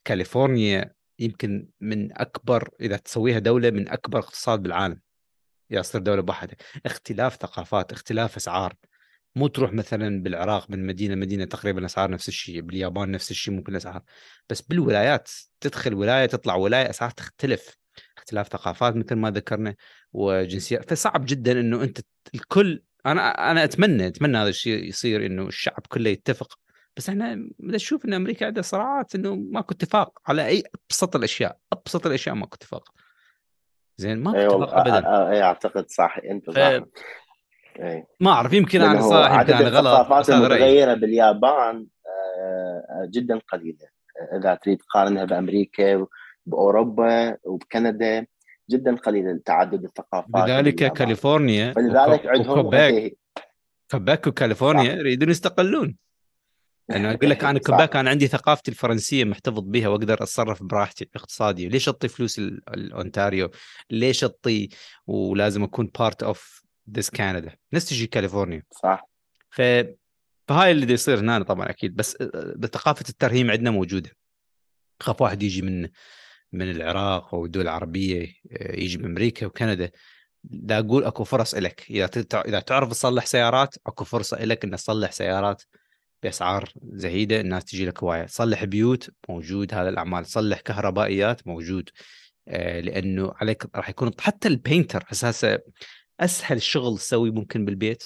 كاليفورنيا 0.04 0.92
يمكن 1.18 1.68
من 1.80 2.18
أكبر 2.18 2.68
إذا 2.80 2.96
تسويها 2.96 3.38
دولة 3.38 3.70
من 3.70 3.88
أكبر 3.88 4.18
اقتصاد 4.18 4.62
بالعالم. 4.62 5.00
يا 5.70 5.82
تصير 5.82 6.00
دولة 6.00 6.22
بوحدها. 6.22 6.56
اختلاف 6.86 7.36
ثقافات 7.36 7.92
اختلاف 7.92 8.36
أسعار. 8.36 8.74
مو 9.36 9.46
تروح 9.46 9.72
مثلا 9.72 10.22
بالعراق 10.22 10.70
من 10.70 10.86
مدينة 10.86 11.14
مدينه 11.14 11.44
تقريبا 11.44 11.84
أسعار 11.86 12.10
نفس 12.10 12.28
الشيء 12.28 12.60
باليابان 12.60 13.10
نفس 13.10 13.30
الشيء 13.30 13.54
ممكن 13.54 13.72
الاسعار 13.72 14.02
بس 14.50 14.60
بالولايات 14.60 15.30
تدخل 15.60 15.94
ولاية 15.94 16.26
تطلع 16.26 16.54
ولاية 16.54 16.90
أسعار 16.90 17.10
تختلف. 17.10 17.76
اختلاف 18.18 18.48
ثقافات 18.48 18.96
مثل 18.96 19.14
ما 19.14 19.30
ذكرنا 19.30 19.74
وجنسيات. 20.12 20.90
فصعب 20.90 21.26
جدا 21.26 21.52
إنه 21.52 21.82
أنت 21.82 22.00
الكل 22.34 22.82
أنا 23.06 23.50
أنا 23.50 23.64
أتمنى 23.64 24.06
أتمنى 24.06 24.38
هذا 24.38 24.48
الشيء 24.48 24.84
يصير 24.84 25.26
إنه 25.26 25.46
الشعب 25.46 25.86
كله 25.88 26.10
يتفق. 26.10 26.58
بس 26.96 27.08
إحنا 27.08 27.48
نشوف 27.60 28.04
إن 28.04 28.14
أمريكا 28.14 28.46
عندها 28.46 28.62
صراعات 28.62 29.14
إنه 29.14 29.34
ماكو 29.34 29.74
اتفاق 29.74 30.18
على 30.26 30.46
أي 30.46 30.62
أبسط 30.74 31.16
الأشياء 31.16 31.58
أبسط 31.72 32.06
الأشياء 32.06 32.34
ماكو 32.34 32.54
اتفاق. 32.54 32.94
زين 33.96 34.22
ماكو 34.22 34.38
أيوة 34.38 34.64
اتفاق 34.64 34.78
ابدا. 34.78 35.30
اي 35.30 35.42
أعتقد 35.42 35.88
صح 35.88 36.18
انت 36.30 36.50
صح 36.50 36.54
ف... 36.54 36.82
أي. 37.80 38.06
ما 38.20 38.30
أعرف 38.30 38.52
يمكن 38.52 38.82
أنا 38.82 39.00
صح 39.00 39.32
يمكن 39.40 39.52
أنا 39.52 39.68
غلط 39.68 39.86
الثقافات 39.86 40.30
المتغيرة 40.30 40.94
باليابان 40.94 41.86
آه، 42.06 43.08
جدا 43.10 43.40
قليلة. 43.52 43.96
إذا 44.38 44.54
تريد 44.54 44.78
تقارنها 44.78 45.24
بأمريكا 45.24 46.06
بأوروبا 46.46 47.36
وبكندا 47.44 48.26
جدا 48.70 48.96
قليل 48.96 49.38
تعدد 49.38 49.84
الثقافات 49.84 50.48
لذلك 50.48 50.92
كاليفورنيا 50.92 51.72
فلذلك 51.72 52.26
عندهم 52.26 52.62
كيبيك 52.62 53.16
كيبيك 53.90 54.26
وكاليفورنيا 54.26 54.92
يريدون 54.92 55.30
يستقلون. 55.30 55.96
أنا 56.90 57.10
أقول 57.14 57.30
لك 57.30 57.44
أنا 57.44 57.58
كيبيك 57.58 57.96
أنا 57.96 58.10
عندي 58.10 58.26
ثقافتي 58.26 58.70
الفرنسية 58.70 59.24
محتفظ 59.24 59.60
بها 59.60 59.88
وأقدر 59.88 60.14
أتصرف 60.14 60.62
براحتي. 60.62 61.08
اقتصادي 61.16 61.68
ليش 61.68 61.88
اعطي 61.88 62.08
فلوس 62.08 62.38
لاونتاريو 62.38 63.50
ليش 63.90 64.24
اعطي 64.24 64.68
ولازم 65.06 65.62
أكون 65.62 65.90
part 65.98 66.22
of 66.22 66.62
this 66.90 67.10
كندا 67.10 67.56
نفس 67.72 67.94
شيء 67.94 68.08
كاليفورنيا. 68.08 68.62
صح. 68.70 69.08
ف 69.50 69.62
فهاي 70.48 70.70
اللي 70.70 70.92
يصير 70.92 71.20
هنا 71.20 71.42
طبعا 71.42 71.70
أكيد. 71.70 71.96
بس 71.96 72.16
بثقافة 72.56 73.04
الترهيم 73.08 73.50
عندنا 73.50 73.70
موجودة. 73.70 74.10
خاف 75.00 75.22
واحد 75.22 75.42
يجي 75.42 75.62
من 75.62 75.88
من 76.52 76.70
العراق 76.70 77.34
أو 77.34 77.44
الدول 77.44 77.62
العربية 77.62 78.32
يجي 78.60 78.98
من 78.98 79.04
أمريكا 79.04 79.46
وكندا 79.46 79.90
لا 80.50 80.78
أقول 80.78 81.04
أكو 81.04 81.24
فرص 81.24 81.54
لك 81.54 81.86
إذا 81.90 82.10
إذا 82.34 82.60
تعرف 82.60 82.90
تصلح 82.90 83.26
سيارات 83.26 83.74
أكو 83.86 84.04
فرصة 84.04 84.44
لك 84.44 84.64
إنك 84.64 84.74
تصلح 84.74 85.12
سيارات. 85.12 85.62
بأسعار 86.22 86.72
زهيدة 86.82 87.40
الناس 87.40 87.64
تجي 87.64 87.86
لك 87.86 88.02
هواية. 88.02 88.24
تصلح 88.24 88.64
بيوت 88.64 89.10
موجود 89.28 89.74
هذا 89.74 89.88
الأعمال. 89.88 90.24
تصلح 90.24 90.60
كهربائيات 90.60 91.46
موجود. 91.46 91.90
آه 92.48 92.80
لأنه 92.80 93.32
عليك 93.36 93.76
راح 93.76 93.88
يكون 93.88 94.10
حتى 94.20 94.48
ال 94.48 94.55
painter 94.55 95.04
أساسا 95.12 95.58
أسهل 96.20 96.62
شغل 96.62 96.98
تسويه 96.98 97.30
ممكن 97.30 97.64
بالبيت 97.64 98.04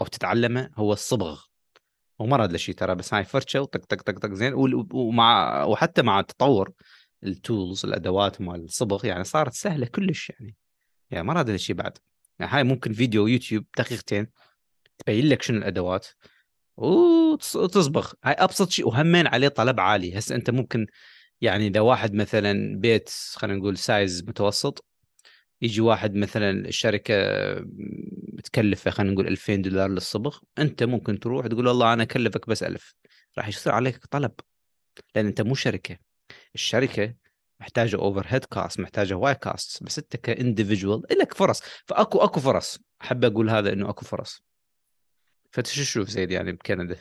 أو 0.00 0.06
تتعلمه 0.06 0.70
هو 0.76 0.92
الصبغ. 0.92 1.42
ومرة 2.18 2.44
هذا 2.44 2.54
الشيء 2.54 2.74
ترى 2.74 2.94
بس 2.94 3.14
هاي 3.14 3.24
فرشة 3.24 3.60
وطق 3.60 3.84
طق 3.84 4.02
طق 4.02 4.18
طق 4.18 4.32
زين. 4.32 4.52
ومع 4.92 5.64
وحتى 5.64 6.02
مع 6.02 6.20
تطور 6.20 6.72
ال 7.24 7.34
tools 7.34 7.84
الأدوات 7.84 8.40
مال 8.40 8.64
الصبغ 8.64 9.06
يعني 9.06 9.24
صارت 9.24 9.52
سهلة 9.52 9.86
كلش 9.86 10.30
يعني. 10.30 10.56
يعني 11.10 11.26
ما 11.26 11.40
هذا 11.40 11.54
الشيء 11.54 11.76
بعد. 11.76 11.98
يعني 12.38 12.52
هاي 12.52 12.64
ممكن 12.64 12.92
فيديو 12.92 13.26
يوتيوب 13.26 13.64
دقيقتين 13.78 14.26
تبين 14.98 15.28
لك 15.28 15.42
شنو 15.42 15.58
الأدوات. 15.58 16.06
وتصبغ. 16.78 18.12
هاي 18.24 18.32
أبسط 18.32 18.70
شيء 18.70 18.88
وهمين 18.88 19.26
عليه 19.26 19.48
طلب 19.48 19.80
عالي. 19.80 20.18
هسه 20.18 20.34
أنت 20.36 20.50
ممكن 20.50 20.86
يعني 21.40 21.66
إذا 21.66 21.80
واحد 21.80 22.14
مثلا 22.14 22.78
بيت 22.80 23.10
خلينا 23.34 23.58
نقول 23.58 23.78
size 23.78 24.22
متوسط 24.28 24.84
يجي 25.62 25.80
واحد 25.80 26.14
مثلا 26.14 26.50
الشركة 26.68 27.14
متكلفة 28.32 28.90
خلينا 28.90 29.12
نقول 29.12 29.26
2000 29.26 29.56
دولار 29.56 29.90
للصبغ 29.90 30.38
أنت 30.58 30.82
ممكن 30.82 31.20
تروح 31.20 31.46
تقول 31.46 31.66
والله 31.66 31.92
أنا 31.92 32.02
أكلفك 32.02 32.48
بس 32.48 32.62
1000 32.62 32.94
راح 33.38 33.48
يصير 33.48 33.72
عليك 33.72 34.06
طلب. 34.06 34.32
لأن 35.14 35.26
أنت 35.26 35.40
مو 35.40 35.54
شركة. 35.54 35.98
الشركة 36.54 37.14
محتاجة 37.60 37.96
overhead 37.96 38.44
cost 38.44 38.80
محتاجة 38.80 39.14
wage 39.14 39.34
cost 39.34 39.82
بس 39.82 39.98
أنت 39.98 40.16
ك 40.16 40.24
individual 40.24 41.02
لك 41.10 41.34
فرص. 41.34 41.62
فأكو 41.86 42.18
أكو 42.18 42.40
فرص. 42.40 42.78
أحب 43.02 43.24
أقول 43.24 43.50
هذا 43.50 43.72
إنه 43.72 43.90
أكو 43.90 44.04
فرص. 44.04 44.47
فانت 45.50 45.66
شو 45.66 45.82
تشوف 45.82 46.08
زيد 46.08 46.30
يعني 46.30 46.52
بكندا؟ 46.52 46.96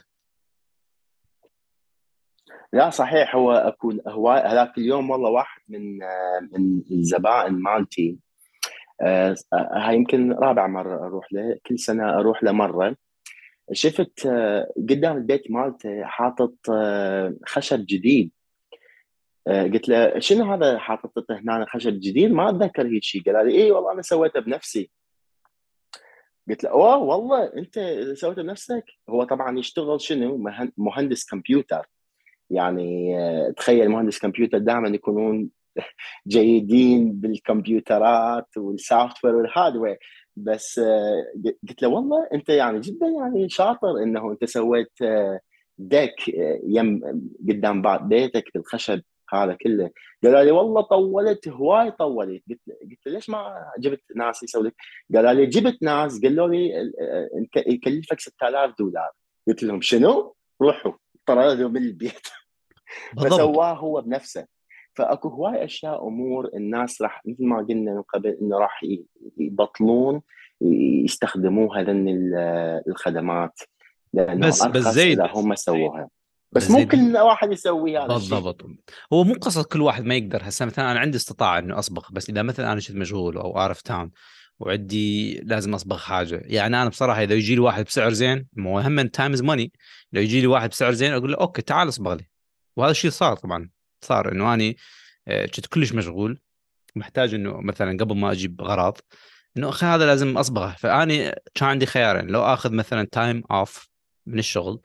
لا 2.73 2.89
صحيح 2.89 3.35
هو 3.35 3.51
أكون 3.51 4.01
هو 4.07 4.29
هذاك 4.29 4.77
اليوم 4.77 5.09
والله 5.09 5.29
واحد 5.29 5.61
من 5.69 5.97
من 6.51 6.81
الزبائن 6.91 7.53
مالتي 7.53 8.17
آه، 9.01 9.35
هاي 9.53 9.95
يمكن 9.95 10.31
رابع 10.31 10.67
مرة 10.67 11.07
أروح 11.07 11.33
له 11.33 11.57
كل 11.65 11.79
سنة 11.79 12.09
أروح 12.19 12.43
له 12.43 12.51
مرة. 12.51 12.95
شفت 13.73 14.25
آه، 14.25 14.73
قدام 14.89 15.17
البيت 15.17 15.51
مالته 15.51 16.03
حاطط 16.03 16.55
آه، 16.71 17.33
خشب 17.45 17.85
جديد. 17.85 18.31
قلت 19.47 19.89
له 19.89 20.19
شنو 20.19 20.53
هذا 20.53 20.77
حاطط 20.77 21.31
هنا 21.31 21.65
خشب 21.69 21.93
جديد؟ 21.99 22.31
ما 22.31 22.49
أتذكر 22.49 22.87
هيك 22.87 23.03
شيء 23.03 23.21
قال 23.23 23.47
لي 23.47 23.63
اي 23.63 23.71
والله 23.71 23.91
أنا 23.91 24.01
سويته 24.01 24.39
بنفسي. 24.39 24.91
قلت 26.49 26.63
له 26.63 26.69
اوه 26.69 26.97
والله 26.97 27.53
أنت 27.57 27.79
سويته 28.13 28.41
بنفسك 28.41 28.85
هو 29.09 29.23
طبعا 29.23 29.59
يشتغل 29.59 30.01
شنو؟ 30.01 30.49
مهندس 30.77 31.25
كمبيوتر. 31.25 31.89
يعني 32.49 33.15
تخيل 33.57 33.89
مهندس 33.89 34.19
كمبيوتر 34.19 34.57
دائما 34.57 34.87
يكونون 34.89 35.49
جيدين 36.27 37.11
بالكمبيوترات 37.13 38.57
وال 38.57 38.71
software 38.71 39.25
وال 39.25 39.36
hardware. 39.36 39.97
بس 40.35 40.81
قلت 41.69 41.81
له 41.81 41.87
والله 41.87 42.27
أنت 42.33 42.49
يعني 42.49 42.79
جدا 42.79 43.07
يعني 43.07 43.49
شاطر 43.49 44.03
إنه 44.03 44.31
أنت 44.31 44.45
سويت 44.45 44.91
deck 45.77 46.27
يم 46.63 47.01
قدام 47.49 48.07
بيتك 48.07 48.43
بالخشب 48.55 49.01
هذا 49.29 49.53
كله. 49.53 49.91
قال 50.24 50.46
لي 50.46 50.51
والله 50.51 50.81
طولت 50.81 51.48
هواي 51.48 51.91
طولت. 51.91 52.43
قلت 52.50 52.60
قلت 52.67 53.07
ليش 53.07 53.29
ما 53.29 53.72
جبت 53.79 54.01
ناس 54.15 54.43
يسوي 54.43 54.67
لك؟ 54.67 54.75
قال 55.15 55.36
لي 55.36 55.46
جبت 55.46 55.84
ناس. 55.84 56.22
قالوا 56.22 56.48
لي 56.48 56.91
يكلفك 57.55 58.19
6000 58.19 58.74
دولار. 58.79 59.12
قلت 59.48 59.63
لهم 59.63 59.81
شنو؟ 59.81 60.36
روحوا. 60.62 60.91
طردوا 61.25 61.69
من 61.69 61.77
البيت. 61.77 62.27
فسواه 63.24 63.74
هو 63.74 64.01
بنفسه. 64.01 64.48
فأكو 64.93 65.29
هواي 65.29 65.65
أشياء 65.65 66.07
أمور 66.07 66.50
الناس 66.53 67.01
راح 67.01 67.22
مثل 67.25 67.46
ما 67.46 67.57
قلنا 67.57 67.93
من 67.93 68.01
قبل 68.01 68.38
إنه 68.41 68.57
راح 68.57 68.84
يبطلون 69.38 70.22
يستخدموها 70.62 71.81
لأن 71.81 72.31
الخدمات. 72.88 73.60
لأنه 74.13 74.48
بس 74.48 74.65
بس 74.65 74.84
زيد 74.84 75.22
هم 75.22 75.55
سووها. 75.55 76.10
بس 76.51 76.71
مو 76.71 76.87
كل 76.87 77.17
واحد 77.17 77.51
يسوي 77.51 77.97
هذا 77.97 78.07
بالضبط. 78.07 78.65
هو 79.13 79.23
مو 79.23 79.33
قصه 79.33 79.63
كل 79.63 79.81
واحد 79.81 80.05
ما 80.05 80.15
يقدر. 80.15 80.41
هسه 80.43 80.65
مثلا 80.65 80.91
أنا 80.91 80.99
عندي 80.99 81.17
استطاعة 81.17 81.59
انه 81.59 81.79
أصبغ 81.79 82.07
بس 82.11 82.29
إذا 82.29 82.41
مثلا 82.41 82.71
أنا 82.71 82.79
شفت 82.79 82.95
مشغول 82.95 83.37
أو 83.37 83.57
اعرف 83.57 83.81
تاون 83.81 84.11
وعندي 84.59 85.39
لازم 85.39 85.73
أصبغ 85.73 85.97
حاجة. 85.97 86.41
يعني 86.45 86.81
أنا 86.81 86.89
بصراحة 86.89 87.23
إذا 87.23 87.33
يجي 87.33 87.55
لي 87.55 87.61
واحد 87.61 87.85
بسعر 87.85 88.13
زين 88.13 88.47
مو 88.53 88.79
هم 88.79 89.01
time 89.01 89.33
is 89.33 89.41
money 89.41 89.71
لو 90.13 90.21
يجي 90.21 90.41
لي 90.41 90.47
واحد 90.47 90.69
بسعر 90.69 90.93
زين 90.93 91.13
أقول 91.13 91.31
له 91.31 91.37
okay 91.38 91.62
تعال 91.61 91.87
اصبغ 91.87 92.13
لي. 92.13 92.29
وهذا 92.75 92.91
الشيء 92.91 93.11
صار 93.11 93.35
طبعا. 93.35 93.69
صار 94.01 94.31
إنه 94.31 94.53
اني 94.53 94.77
آه، 95.27 95.45
كنت 95.45 95.65
كلش 95.65 95.93
مشغول. 95.93 96.39
محتاج 96.95 97.33
إنه 97.33 97.61
مثلا 97.61 97.97
قبل 97.97 98.15
ما 98.15 98.31
أجيب 98.31 98.61
غراض 98.61 98.97
إنه 99.57 99.69
أخي 99.69 99.85
هذا 99.85 100.05
لازم 100.05 100.37
أصبغه. 100.37 100.75
فاني 100.79 101.31
كان 101.55 101.69
عندي 101.69 101.85
خيارين. 101.85 102.27
لو 102.27 102.41
آخذ 102.41 102.73
مثلا 102.73 103.07
time 103.12 103.43
off 103.51 103.89
من 104.25 104.39
الشغل 104.39 104.81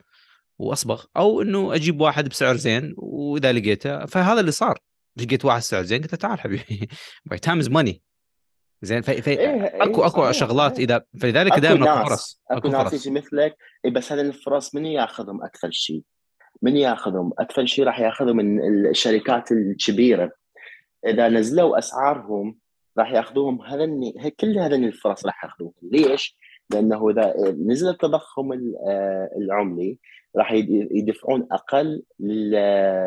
وأصبغ 0.58 1.04
أو 1.16 1.42
إنه 1.42 1.74
أجيب 1.74 2.00
واحد 2.00 2.28
بسعر 2.28 2.56
زين 2.56 2.94
وإذا 2.96 3.52
لقيته 3.52 4.06
فهذا 4.06 4.40
اللي 4.40 4.50
صار 4.50 4.78
لقيت 5.16 5.44
واحد 5.44 5.60
سعر 5.60 5.82
زين 5.82 6.02
قلت 6.02 6.12
له 6.12 6.18
تعال 6.18 6.40
حبيبي 6.40 6.88
buy 7.24 7.38
time 7.38 7.58
is 7.58 7.68
money 7.70 8.02
زين 8.82 9.02
في, 9.02 9.22
في 9.22 9.30
إيه 9.30 9.82
اكو 9.84 10.04
أكو 10.04 10.22
صحيح. 10.22 10.30
شغلات 10.30 10.78
اذا 10.78 11.04
فلذلك 11.20 11.58
دائما 11.58 12.00
أكو 12.00 12.08
فرص 12.08 12.42
أكو, 12.50 12.68
ناس 12.68 12.92
يجي 12.92 13.10
مثلك 13.10 13.56
بس 13.92 14.12
هذه 14.12 14.20
الفرص 14.20 14.74
من 14.74 14.86
ياخذهم 14.86 15.44
أكثر 15.44 15.70
شيء؟ 15.70 16.02
من 16.62 16.76
ياخذهم؟ 16.76 17.32
أكثر 17.38 17.66
شيء 17.66 17.84
راح 17.84 18.00
ياخذهم 18.00 18.36
من 18.36 18.60
الشركات 18.88 19.52
الكبيرة 19.52 20.32
إذا 21.06 21.28
نزلوا 21.28 21.78
أسعارهم 21.78 22.58
راح 22.98 23.12
ياخذوهم 23.12 23.62
هذا 23.62 23.86
كل 24.40 24.58
هذه 24.58 24.74
الفرص 24.74 25.26
راح 25.26 25.44
ياخذوهم 25.44 25.72
ليش؟ 25.82 26.36
لأنه 26.70 27.10
إذا 27.10 27.34
نزل 27.66 27.88
التضخم 27.88 28.52
آه، 28.52 29.30
العملي 29.36 29.98
راح 30.36 30.52
يدفعون 30.52 31.46
أقل 31.52 32.02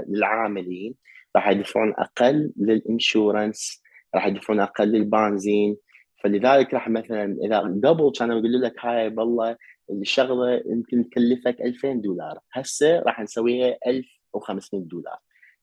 للعاملين 0.07 0.95
راح 1.35 1.49
يدفعون 1.49 1.93
أقل 1.97 2.51
للإنشورنس 2.57 3.83
راح 4.15 4.27
يدفعون 4.27 4.59
أقل 4.59 4.87
للبنزين. 4.87 5.77
فلذلك 6.23 6.73
راح 6.73 6.89
مثلا 6.89 7.37
إذا 7.45 7.59
قبل 7.59 8.11
كانوا 8.19 8.39
يقولوا 8.39 8.59
لك 8.59 8.85
هاي 8.85 9.07
والله 9.07 9.57
الشغلة 9.89 10.61
يمكن 10.65 11.09
تكلفك 11.09 11.61
2000 11.61 11.93
دولار 11.93 12.39
هسه 12.51 12.99
راح 12.99 13.19
نسويها 13.21 13.77
1500 13.87 14.83
دولار. 14.83 15.17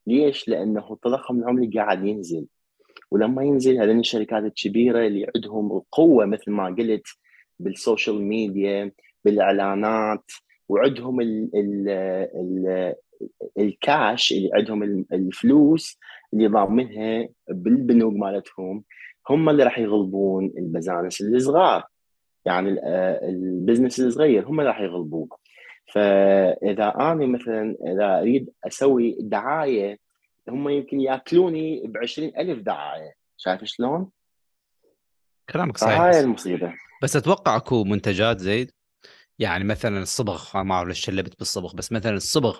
ليش؟ 0.06 0.48
لأنه 0.48 0.92
التضخم 0.92 1.38
العملي 1.38 1.78
قاعد 1.78 2.04
ينزل. 2.04 2.46
ولما 3.10 3.42
ينزل 3.44 3.78
هذين 3.78 4.00
الشركات 4.00 4.44
الكبيرة 4.44 5.06
اللي 5.06 5.26
عندهم 5.34 5.76
القوة 5.76 6.26
مثل 6.26 6.50
ما 6.50 6.66
قلت 6.66 7.06
بال 7.58 7.74
social 7.74 8.22
media 8.22 8.92
بالإعلانات 9.24 10.30
وعندهم 10.72 11.20
ال 11.20 11.50
ال 11.54 11.88
ال 12.34 12.94
الكاش 13.58 14.32
اللي 14.32 14.50
عندهم 14.54 14.82
الفلوس 15.12 15.98
اللي 16.32 16.46
ضامنها 16.46 17.28
بالبنوك 17.48 18.14
مالتهم 18.14 18.84
هم 19.30 19.48
اللي 19.48 19.64
راح 19.64 19.78
يغلبون 19.78 20.52
ال 20.58 20.64
businesses 20.64 21.20
الصغار. 21.20 21.84
يعني 22.44 22.70
ال 23.28 23.36
business 23.36 24.00
الصغير 24.00 24.48
هم 24.48 24.60
اللي 24.60 24.70
راح 24.70 24.80
يغلبون 24.80 25.28
فإذا 25.92 26.94
أنا 27.00 27.26
مثلا 27.26 27.76
إذا 27.86 28.20
أريد 28.20 28.50
أسوي 28.66 29.16
دعاية 29.20 29.98
هم 30.48 30.68
يمكن 30.68 31.00
يأكلوني 31.00 31.82
ب 31.86 31.96
ألف 32.18 32.58
دعاية. 32.58 33.12
شايف 33.36 33.64
شلون؟ 33.64 34.10
كلامك 35.50 35.76
صحيح 35.76 36.00
هاي 36.00 36.20
المصيبة. 36.20 36.74
بس 37.02 37.16
أتوقع 37.16 37.56
أكو 37.56 37.84
منتجات 37.84 38.38
زيد 38.38 38.70
يعني 39.42 39.64
مثلا 39.64 40.02
الصبغ 40.02 40.62
ما 40.62 40.74
أعرف 40.74 40.88
ليش 40.88 41.00
شلبت 41.00 41.38
بالصبغ 41.38 41.74
بس 41.74 41.92
مثلا 41.92 42.16
الصبغ 42.16 42.58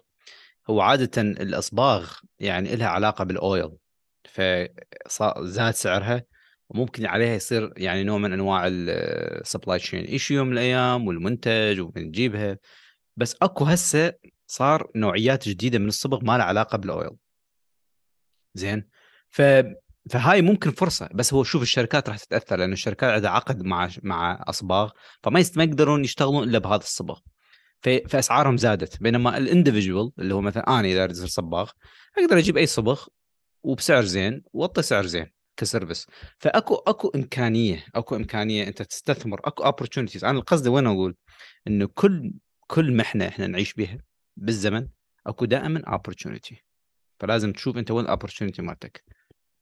هو 0.71 0.81
عادة 0.81 1.23
الأصباغ 1.23 2.13
يعني 2.39 2.77
لها 2.77 2.89
علاقة 2.89 3.25
بال 3.25 3.43
oil 3.43 3.71
فزاد 5.09 5.75
سعرها 5.75 6.25
وممكن 6.69 7.07
عليها 7.07 7.35
يصير 7.35 7.73
يعني 7.77 8.05
نوع 8.05 8.19
من 8.19 8.33
أنواع 8.33 8.67
ال 8.67 8.83
supply 8.83 9.79
chain 9.79 10.05
issue 10.05 10.31
يوم 10.31 10.47
من 10.47 10.53
الأيام 10.53 11.07
والمنتج 11.07 11.81
وبنجيبها 11.81 12.59
بس 13.17 13.37
أكو 13.43 13.65
هسه 13.65 14.13
صار 14.47 14.91
نوعيات 14.97 15.49
جديدة 15.49 15.79
من 15.79 15.89
الصبغ 15.89 16.25
ما 16.25 16.39
لها 16.39 16.47
علاقة 16.47 16.79
بال 16.79 16.89
oil. 16.89 17.11
زين؟ 18.55 18.89
ف 19.29 19.43
فهاي 20.11 20.43
ممكن 20.43 20.71
فرصة 20.71 21.09
بس 21.15 21.35
هو 21.35 21.45
شوف 21.45 21.63
الشركات 21.63 22.09
راح 22.09 22.19
تتأثر 22.19 22.57
لأن 22.57 22.73
الشركات 22.73 23.11
عندها 23.11 23.31
عقد 23.31 23.63
مع 23.63 23.89
مع 24.03 24.45
أصباغ 24.49 24.91
فما 25.23 25.45
ما 25.57 25.65
يقدرون 25.65 26.05
يشتغلون 26.05 26.49
إلا 26.49 26.59
بهذا 26.59 26.83
الصبغ. 26.83 27.19
فأسعارهم 27.83 28.57
زادت 28.57 29.03
بينما 29.03 29.39
ال 29.39 29.45
individual 29.45 30.13
اللي 30.19 30.35
هو 30.35 30.41
مثلا 30.41 30.81
أنا 30.81 30.89
إذا 30.89 31.05
اريد 31.05 31.17
صباغ 31.17 31.71
أقدر 32.19 32.39
أجيب 32.39 32.57
أي 32.57 32.67
صبغ 32.67 33.07
وبسعر 33.63 34.05
زين 34.05 34.43
وأعطي 34.53 34.83
سعر 34.83 35.07
زين 35.07 35.27
ك 35.57 35.62
service. 35.62 36.07
فأكو 36.39 36.75
أكو 36.75 37.09
إمكانية 37.09 37.85
أكو 37.95 38.17
إمكانية 38.17 38.67
أنت 38.69 38.83
تستثمر 38.83 39.41
أكو 39.45 39.65
opportunities 39.65 40.25
أنا 40.25 40.39
القصد 40.39 40.69
وين 40.69 40.87
أقول؟ 40.87 41.17
إنه 41.67 41.87
كل 41.95 42.33
كل 42.67 42.97
محنة 42.97 43.29
إحنا 43.29 43.47
نعيش 43.47 43.75
بها 43.75 43.99
بالزمن 44.37 44.89
أكو 45.27 45.45
دائما 45.45 45.83
opportunity 45.87 46.65
فلازم 47.21 47.53
تشوف 47.53 47.77
أنت 47.77 47.91
وين 47.91 48.05
ال 48.05 48.09
opportunity 48.09 48.63
مالتك. 48.63 49.05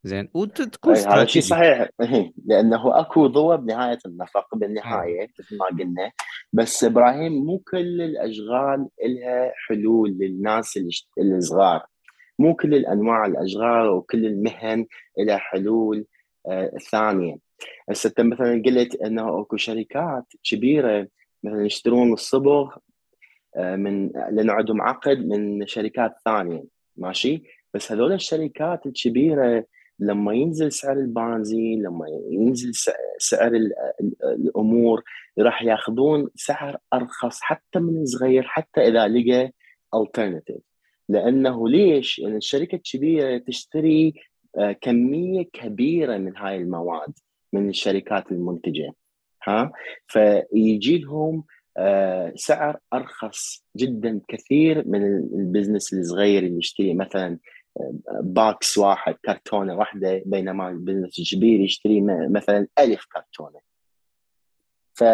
زين. 0.05 0.29
وتكون 0.35 0.97
هذا 0.97 1.25
شيء 1.25 1.43
صحيح. 1.43 1.89
لأنه 2.47 3.01
أكو 3.01 3.27
ضوء 3.27 3.57
بنهاية 3.57 3.99
النفق 4.07 4.55
بالنهاية 4.55 5.29
مثل 5.39 5.57
ما 5.57 5.65
قلنا. 5.67 6.13
بس 6.53 6.85
إبراهيم 6.85 7.33
مو 7.33 7.59
كل 7.59 8.03
الأشغال 8.03 8.89
لها 9.05 9.53
حلول 9.67 10.11
للناس 10.11 10.81
الصغار. 11.19 11.87
مو 12.39 12.55
كل 12.55 12.75
الأنواع 12.75 13.27
الأشغال 13.27 13.89
وكل 13.89 14.27
المهن 14.27 14.87
لها 15.19 15.37
حلول 15.37 16.07
آه 16.47 16.71
ثانية. 16.91 17.37
هسه 17.91 18.09
أنت 18.09 18.21
مثلا 18.21 18.63
قلت 18.67 18.95
إنه 18.95 19.41
أكو 19.41 19.57
شركات 19.57 20.25
كبيرة 20.45 21.09
مثلا 21.45 21.67
يشترون 21.67 22.13
الصبغ 22.13 22.77
آه 23.57 23.77
من 23.77 24.09
لأنه 24.09 24.53
عندهم 24.53 24.83
عقد 24.83 25.27
من 25.27 25.67
شركات 25.67 26.15
ثانية. 26.25 26.65
ماشي؟ 26.97 27.43
بس 27.75 27.93
هذول 27.93 28.13
الشركات 28.13 28.87
الكبيرة 28.87 29.65
لما 30.01 30.35
ينزل 30.35 30.73
سعر 30.73 30.97
البنزين 30.97 31.83
لما 31.83 32.07
ينزل 32.31 32.73
سعر 33.19 33.53
الأمور 34.25 35.03
راح 35.39 35.63
ياخذون 35.63 36.29
سعر 36.35 36.77
أرخص 36.93 37.41
حتى 37.41 37.79
من 37.79 38.07
صغير 38.07 38.43
حتى 38.43 38.81
إذا 38.81 39.09
لقى 39.09 39.53
الترناتيف 39.95 40.63
لأنه 41.09 41.69
ليش؟ 41.69 42.19
لأن 42.19 42.27
يعني 42.27 42.39
الشركة 42.39 42.77
الكبيرة 42.77 43.39
تشتري 43.39 44.15
آه، 44.59 44.73
كمية 44.73 45.43
كبيرة 45.53 46.19
من 46.19 46.37
هاي 46.37 46.57
المواد 46.57 47.13
من 47.53 47.69
الشركات 47.69 48.33
المنتجة 48.33 48.93
ها 49.45 49.73
فيجي 50.07 50.99
لهم 50.99 51.45
آه، 51.77 52.33
سعر 52.37 52.79
أرخص 52.93 53.65
جدا 53.77 54.21
كثير 54.29 54.89
من 54.89 55.05
ال 55.17 55.25
business 55.25 55.95
الصغير 55.95 56.43
اللي 56.43 56.59
يشتري 56.59 56.95
مثلا 56.95 57.39
box 58.23 58.79
واحد 58.79 59.15
كرتونة 59.25 59.75
واحدة 59.75 60.23
بينما 60.27 60.69
ال 60.69 60.74
business 60.74 61.19
الكبير 61.19 61.61
يشتري 61.61 62.01
مثلا 62.31 62.67
ألف 62.79 63.07
كرتونة. 63.13 63.61
ف 64.95 65.05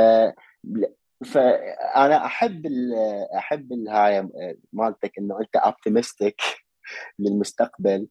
فانا 1.25 2.27
أحب 2.27 2.67
ال 2.67 2.95
أحب 3.37 3.73
الهاي 3.73 4.29
مالتك 4.73 5.19
إنه 5.19 5.41
أنت 5.41 5.57
optimistic 5.57 6.41
للمستقبل 7.19 8.07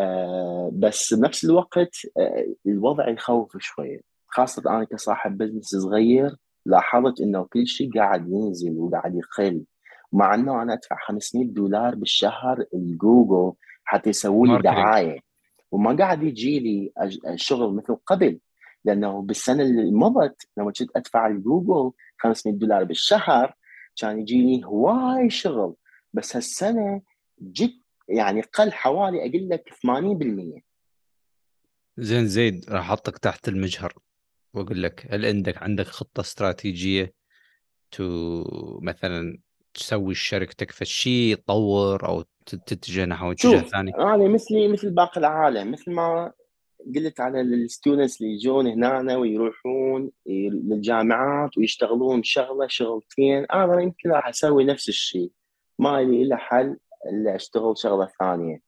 آه، 0.00 0.70
بس 0.72 1.14
بنفس 1.14 1.44
الوقت 1.44 1.96
آه، 2.18 2.46
الوضع 2.66 3.08
يخوف 3.08 3.56
شوية 3.58 4.00
خاصة 4.28 4.62
أنا 4.66 4.84
كصاحب 4.84 5.38
business 5.38 5.64
صغير 5.64 6.36
لاحظت 6.66 7.20
إنه 7.20 7.44
كل 7.44 7.66
شيء 7.66 7.92
قاعد 7.98 8.28
ينزل 8.28 8.78
وقاعد 8.78 9.14
يقل. 9.14 9.64
مع 10.12 10.34
إنه 10.34 10.62
أنا 10.62 10.72
أدفع 10.72 10.96
500 11.06 11.46
دولار 11.46 11.94
بالشهر 11.94 12.64
الجوجل 12.74 13.56
حتى 13.86 14.10
يسوي 14.10 14.48
لي 14.48 14.58
دعاية. 14.62 15.20
وما 15.70 15.96
قاعد 15.96 16.22
يجي 16.22 16.58
لي 16.58 16.92
الشغل 17.28 17.74
مثل 17.74 17.96
قبل 18.06 18.38
لأنه 18.84 19.22
بالسنة 19.22 19.62
اللي 19.62 19.90
مضت 19.90 20.48
لما 20.56 20.72
كنت 20.72 20.96
أدفع 20.96 21.28
لجوجل 21.28 21.92
500 22.18 22.56
دولار 22.56 22.84
بالشهر 22.84 23.54
كان 23.96 24.20
يجيني 24.20 24.64
هواي 24.64 25.30
شغل. 25.30 25.74
بس 26.12 26.36
هالسنة 26.36 27.02
جد 27.42 27.80
يعني 28.08 28.40
قل 28.40 28.72
حوالي 28.72 29.18
أقول 29.20 29.48
لك 29.48 29.68
80% 29.68 30.62
زين 31.98 32.26
زيد 32.26 32.70
راح 32.70 32.90
أحطك 32.90 33.18
تحت 33.18 33.48
المجهر 33.48 33.94
وأقول 34.54 34.82
لك 34.82 35.06
هل 35.10 35.26
عندك 35.26 35.62
عندك 35.62 35.86
خطة 35.86 36.20
استراتيجية 36.20 37.14
to 37.90 38.44
مثلا 38.82 39.38
تسوي 39.76 40.14
شركتك 40.14 40.70
في 40.70 40.84
شيء 40.84 41.34
تطور 41.34 42.08
أو 42.08 42.24
تتجه 42.46 43.04
نحو 43.04 43.32
اتجاه 43.32 43.58
ثاني؟ 43.58 43.94
أنا 43.94 44.28
مثلي 44.28 44.68
مثل 44.68 44.90
باقي 44.90 45.20
العالم 45.20 45.70
مثل 45.70 45.92
ما 45.92 46.32
قلت 46.96 47.20
على 47.20 47.40
ال 47.40 47.49
students 47.49 48.20
اللي 48.20 48.32
يجون 48.32 48.66
هنا 48.66 49.16
ويروحون 49.16 50.10
للجامعات 50.26 51.58
ويشتغلون 51.58 52.22
شغلة 52.22 52.66
شغلتين 52.66 53.44
أنا 53.44 53.80
يمكن 53.80 54.10
راح 54.10 54.28
أسوي 54.28 54.64
نفس 54.64 54.88
الشيء. 54.88 55.30
ما 55.78 56.02
لي 56.02 56.22
إلا 56.22 56.36
حل 56.36 56.76
إلا 57.06 57.36
أشتغل 57.36 57.78
شغلة 57.78 58.08
ثانية. 58.20 58.60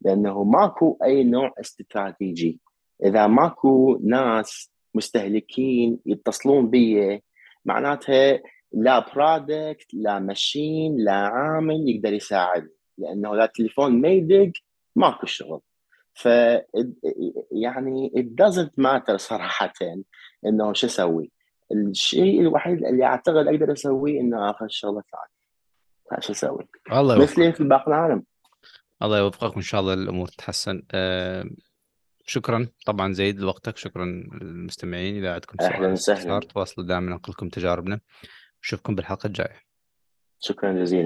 لأنه 0.00 0.44
ماكو 0.44 0.98
أي 1.04 1.24
نوع 1.24 1.54
استراتيجي. 1.60 2.60
إذا 3.04 3.26
ماكو 3.26 4.00
ناس 4.04 4.72
مستهلكين 4.94 5.98
يتصلون 6.06 6.70
بي 6.70 7.22
معناتها 7.64 8.40
لا 8.72 9.14
product 9.14 9.94
لا 9.94 10.18
machine 10.18 10.96
لا 11.04 11.12
عامل 11.12 11.88
يقدر 11.88 12.12
يساعد. 12.12 12.70
لأنه 12.98 13.34
لا 13.34 13.46
تليفون 13.46 14.00
ما 14.00 14.08
يدق 14.08 14.52
ماكو 14.96 15.26
شغل. 15.26 15.60
ف 16.14 16.26
يعني 17.52 18.12
it 18.16 18.44
doesn't 18.44 18.84
matter 18.84 19.16
صراحة 19.16 19.72
إنه 20.46 20.72
شو 20.72 20.86
أسوي. 20.86 21.30
الشيء 21.72 22.40
الوحيد 22.40 22.84
اللي 22.84 23.04
أعتقد 23.04 23.46
أقدر 23.46 23.72
أسويه 23.72 24.20
إنه 24.20 24.50
اخذ 24.50 24.66
شغلة 24.68 25.02
ثانية 25.02 26.20
شو 26.20 26.32
أسوي؟ 26.32 26.68
الله 26.92 27.22
مثلي 27.22 27.52
في 27.52 27.64
باقي 27.64 27.86
العالم. 27.86 28.24
الله 29.02 29.18
يوفقك 29.18 29.52
وإن 29.52 29.62
شاء 29.62 29.80
الله 29.80 29.94
الأمور 29.94 30.28
تتحسن. 30.28 30.82
أه 30.92 31.50
شكرا 32.26 32.68
طبعا 32.86 33.12
زيد 33.12 33.40
لوقتك. 33.40 33.76
شكرا 33.76 34.04
للمستمعين. 34.42 35.16
إذا 35.16 35.32
عندكم 35.32 35.56
سؤال 35.60 35.72
أهلا 35.72 35.92
وسهلا. 35.92 36.40
تواصلوا 36.40 36.86
دائما. 36.86 37.10
ننقل 37.10 37.32
لكم 37.32 37.48
تجاربنا. 37.48 38.00
نشوفكم 38.64 38.94
بالحلقة 38.94 39.26
الجاية. 39.26 39.60
شكرا 40.40 40.72
جزيلا. 40.72 40.98